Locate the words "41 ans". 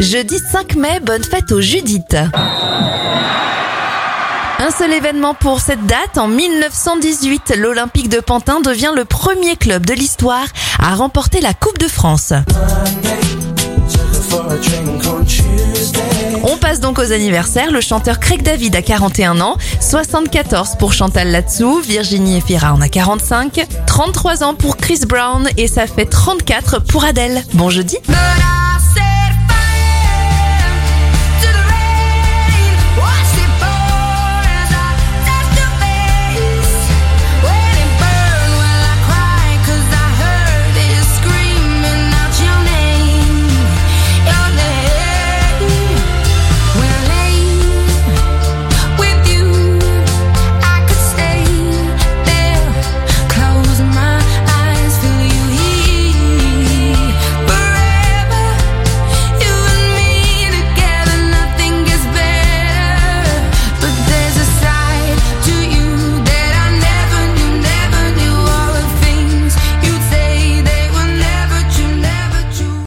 18.82-19.58